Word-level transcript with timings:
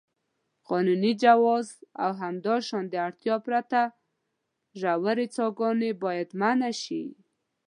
قانوني 0.69 1.11
جواز 1.23 1.67
او 2.03 2.11
همداشان 2.23 2.83
د 2.89 2.93
اړتیا 3.07 3.35
پرته 3.45 3.81
ژورې 4.79 5.27
څاګانې 5.35 5.91
باید 6.03 6.29
منع 6.41 6.71
شي. 6.83 7.03